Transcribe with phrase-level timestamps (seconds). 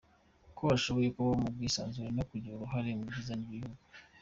[0.57, 3.81] ko ashobora kubaho mu bwisanzure no kugira uruhare ku byiza by’igihugu.